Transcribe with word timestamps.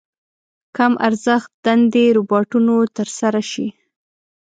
کم 0.75 0.93
ارزښت 1.07 1.49
دندې 1.65 2.05
روباټونو 2.17 2.75
تر 2.97 3.07
سره 3.19 3.41
شي. 3.51 3.67